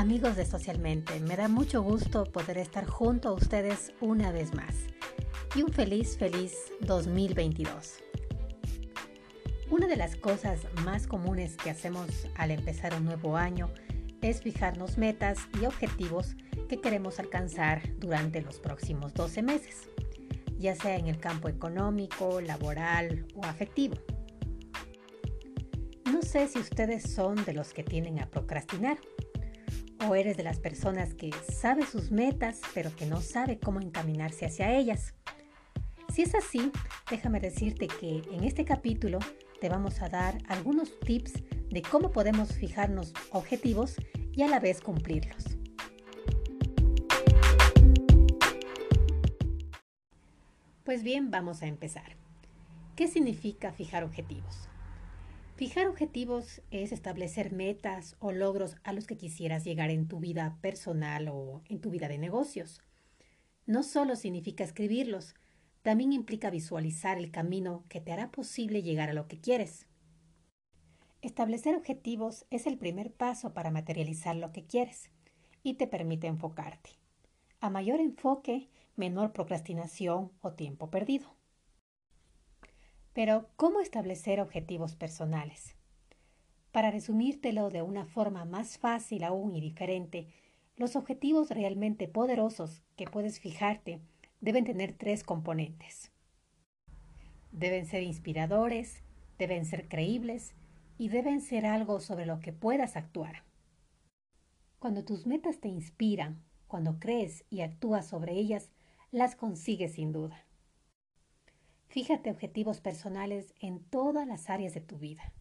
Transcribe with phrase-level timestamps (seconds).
[0.00, 4.74] Amigos de Socialmente, me da mucho gusto poder estar junto a ustedes una vez más.
[5.54, 7.98] Y un feliz, feliz 2022.
[9.68, 13.68] Una de las cosas más comunes que hacemos al empezar un nuevo año
[14.22, 16.34] es fijarnos metas y objetivos
[16.66, 19.90] que queremos alcanzar durante los próximos 12 meses,
[20.58, 23.96] ya sea en el campo económico, laboral o afectivo.
[26.10, 28.96] No sé si ustedes son de los que tienden a procrastinar
[30.08, 34.46] o eres de las personas que sabe sus metas pero que no sabe cómo encaminarse
[34.46, 35.14] hacia ellas.
[36.12, 36.72] Si es así,
[37.10, 39.18] déjame decirte que en este capítulo
[39.60, 41.34] te vamos a dar algunos tips
[41.68, 43.96] de cómo podemos fijarnos objetivos
[44.32, 45.56] y a la vez cumplirlos.
[50.84, 52.16] Pues bien, vamos a empezar.
[52.96, 54.69] ¿Qué significa fijar objetivos?
[55.60, 60.56] Fijar objetivos es establecer metas o logros a los que quisieras llegar en tu vida
[60.62, 62.80] personal o en tu vida de negocios.
[63.66, 65.34] No solo significa escribirlos,
[65.82, 69.86] también implica visualizar el camino que te hará posible llegar a lo que quieres.
[71.20, 75.10] Establecer objetivos es el primer paso para materializar lo que quieres
[75.62, 76.92] y te permite enfocarte.
[77.60, 81.39] A mayor enfoque, menor procrastinación o tiempo perdido.
[83.12, 85.74] Pero, ¿cómo establecer objetivos personales?
[86.70, 90.28] Para resumírtelo de una forma más fácil aún y diferente,
[90.76, 94.00] los objetivos realmente poderosos que puedes fijarte
[94.40, 96.12] deben tener tres componentes.
[97.50, 99.02] Deben ser inspiradores,
[99.38, 100.54] deben ser creíbles
[100.96, 103.42] y deben ser algo sobre lo que puedas actuar.
[104.78, 108.70] Cuando tus metas te inspiran, cuando crees y actúas sobre ellas,
[109.10, 110.46] las consigues sin duda.
[111.90, 115.32] Fíjate objetivos personales en todas las áreas de tu vida.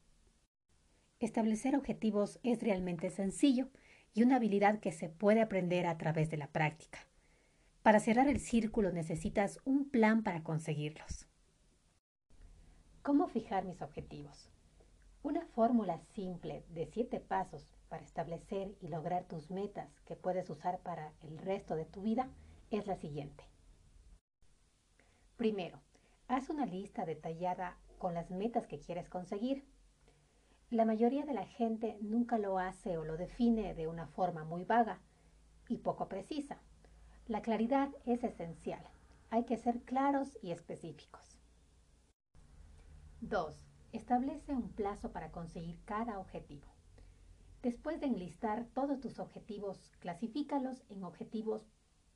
[1.20, 3.70] Establecer objetivos es realmente sencillo
[4.16, 7.08] y una habilidad que se puede aprender a través de la práctica.
[7.84, 11.28] Para cerrar el círculo necesitas un plan para conseguirlos.
[13.04, 14.50] ¿Cómo fijar mis objetivos?
[15.22, 20.80] Una fórmula simple de siete pasos para establecer y lograr tus metas que puedes usar
[20.80, 22.28] para el resto de tu vida
[22.72, 23.44] es la siguiente.
[25.38, 25.80] Primero,
[26.30, 29.66] Haz una lista detallada con las metas que quieres conseguir.
[30.70, 34.64] La mayoría de la gente nunca lo hace o lo define de una forma muy
[34.64, 35.02] vaga
[35.68, 36.62] y poco precisa.
[37.26, 38.84] La claridad es esencial.
[39.32, 41.42] Hay que ser claros y específicos.
[43.22, 43.56] 2.
[43.92, 46.68] Establece un plazo para conseguir cada objetivo.
[47.64, 51.66] Después de enlistar todos tus objetivos, clasifícalos en objetivos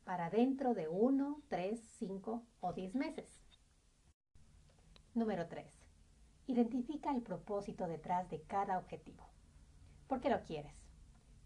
[0.04, 3.43] para dentro de 1, 3, 5 o 10 meses.
[5.16, 5.72] Número 3.
[6.48, 9.24] Identifica el propósito detrás de cada objetivo.
[10.08, 10.74] ¿Por qué lo quieres?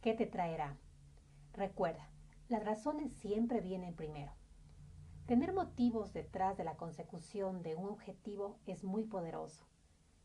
[0.02, 0.78] ¿Qué te traerá?
[1.52, 2.08] Recuerda,
[2.48, 4.32] las razones siempre vienen primero.
[5.26, 9.66] Tener motivos detrás de la consecución de un objetivo es muy poderoso.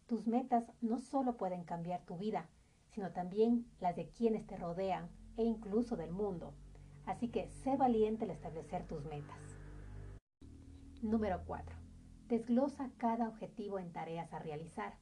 [0.06, 2.48] Tus metas no solo pueden cambiar tu vida,
[2.90, 6.54] sino también las de quienes te rodean e incluso del mundo.
[7.06, 9.58] Así que sé valiente al establecer tus metas.
[11.02, 11.82] Número 4.
[12.32, 14.94] Desglosa cada objetivo en tareas a realizar.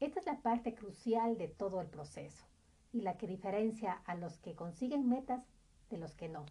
[0.00, 2.46] Esta es la parte crucial de todo el proceso
[2.90, 5.44] y la que diferencia a los que consiguen metas
[5.90, 6.46] de los que no.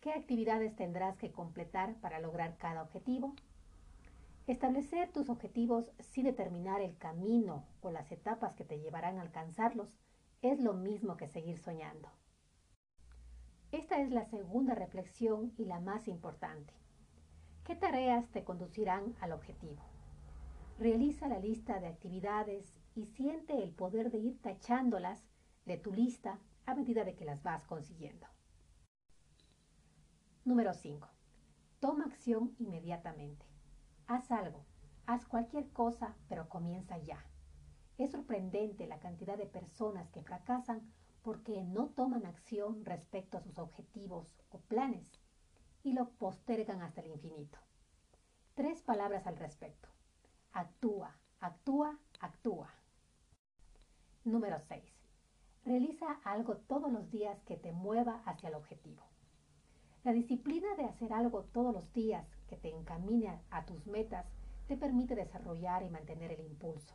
[0.00, 3.34] ¿Qué actividades tendrás que completar para lograr cada objetivo?
[4.46, 9.98] Establecer tus objetivos sin determinar el camino o las etapas que te llevarán a alcanzarlos
[10.40, 12.08] es lo mismo que seguir soñando.
[13.70, 16.72] Esta es la segunda reflexión y la más importante.
[17.68, 19.82] ¿Qué tareas te conducirán al objetivo?
[20.78, 25.28] Realiza la lista de actividades y siente el poder de ir tachándolas
[25.66, 28.26] de tu lista a medida de que las vas consiguiendo.
[30.46, 31.10] Número 5.
[31.78, 33.44] Toma acción inmediatamente.
[34.06, 34.64] Haz algo,
[35.04, 37.22] haz cualquier cosa, pero comienza ya.
[37.98, 40.90] Es sorprendente la cantidad de personas que fracasan
[41.20, 45.17] porque no toman acción respecto a sus objetivos o planes
[45.88, 47.58] y lo postergan hasta el infinito.
[48.54, 49.88] Tres palabras al respecto.
[50.52, 52.70] Actúa, actúa, actúa.
[54.24, 54.84] Número 6.
[55.64, 59.02] Realiza algo todos los días que te mueva hacia el objetivo.
[60.04, 64.26] La disciplina de hacer algo todos los días que te encamine a tus metas
[64.66, 66.94] te permite desarrollar y mantener el impulso.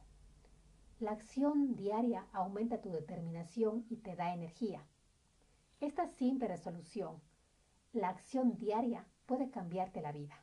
[1.00, 4.86] La acción diaria aumenta tu determinación y te da energía.
[5.80, 7.20] Esta simple resolución
[7.94, 10.34] la acción diaria puede cambiarte la vida.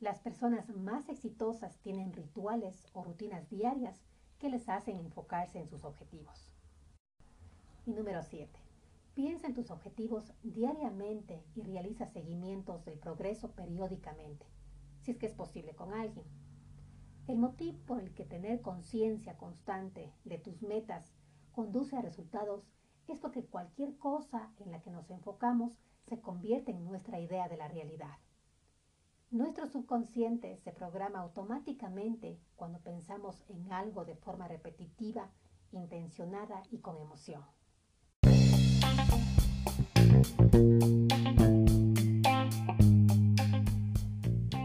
[0.00, 4.04] Las personas más exitosas tienen rituales o rutinas diarias
[4.40, 6.52] que les hacen enfocarse en sus objetivos.
[7.86, 8.50] Y número 7.
[9.14, 14.44] Piensa en tus objetivos diariamente y realiza seguimientos del progreso periódicamente,
[15.02, 16.26] si es que es posible con alguien.
[17.28, 21.14] El motivo por el que tener conciencia constante de tus metas
[21.52, 22.68] conduce a resultados
[23.06, 25.78] es porque cualquier cosa en la que nos enfocamos
[26.08, 28.16] se convierte en nuestra idea de la realidad.
[29.30, 35.28] Nuestro subconsciente se programa automáticamente cuando pensamos en algo de forma repetitiva,
[35.72, 37.42] intencionada y con emoción.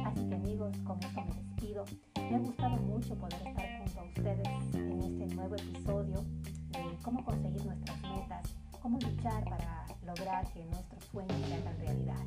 [0.06, 1.86] Así que amigos, con esto me despido.
[2.30, 6.24] Me ha gustado mucho poder estar junto a ustedes en este nuevo episodio
[6.70, 9.71] de cómo conseguir nuestras metas, cómo luchar para
[10.18, 12.26] lograr que nuestros sueños se hagan realidad.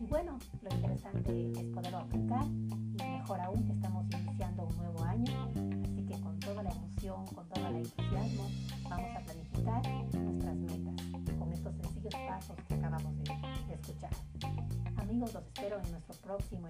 [0.00, 5.04] Y bueno, lo interesante es poderlo aplicar y mejor aún que estamos iniciando un nuevo
[5.04, 5.48] año.
[5.84, 8.50] Así que con toda la emoción, con todo el entusiasmo,
[8.88, 9.82] vamos a planificar
[10.14, 11.06] nuestras metas
[11.38, 13.24] con estos sencillos pasos que acabamos de,
[13.68, 14.10] de escuchar.
[14.96, 16.66] Amigos, los espero en nuestro próximo